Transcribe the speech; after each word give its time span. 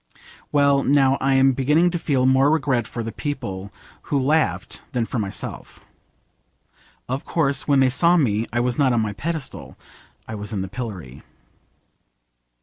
Well, 0.51 0.83
now 0.83 1.15
I 1.21 1.35
am 1.35 1.49
really 1.49 1.53
beginning 1.53 1.91
to 1.91 1.99
feel 1.99 2.25
more 2.25 2.49
regret 2.49 2.87
for 2.87 3.03
the 3.03 3.11
people 3.11 3.71
who 4.09 4.17
laughed 4.17 4.81
than 4.93 5.05
for 5.05 5.19
myself. 5.19 5.81
Of 7.07 7.23
course 7.23 7.67
when 7.67 7.81
they 7.81 7.89
saw 7.91 8.17
me 8.17 8.47
I 8.51 8.61
was 8.61 8.79
not 8.79 8.93
on 8.93 9.01
my 9.01 9.13
pedestal, 9.13 9.77
I 10.27 10.33
was 10.33 10.53
in 10.53 10.63
the 10.63 10.69
pillory. 10.69 11.21